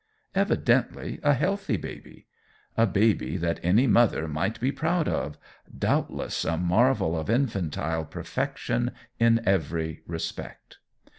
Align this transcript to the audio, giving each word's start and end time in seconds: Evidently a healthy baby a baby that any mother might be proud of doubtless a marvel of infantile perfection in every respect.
Evidently 0.33 1.19
a 1.21 1.35
healthy 1.35 1.77
baby 1.77 2.25
a 2.75 2.87
baby 2.87 3.37
that 3.37 3.59
any 3.61 3.85
mother 3.85 4.27
might 4.27 4.59
be 4.59 4.71
proud 4.71 5.07
of 5.07 5.37
doubtless 5.77 6.43
a 6.43 6.57
marvel 6.57 7.15
of 7.15 7.29
infantile 7.29 8.03
perfection 8.05 8.89
in 9.19 9.39
every 9.47 10.01
respect. 10.07 10.79